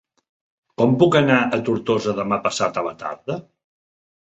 [0.81, 3.39] Com puc anar a Tortosa demà passat a la tarda?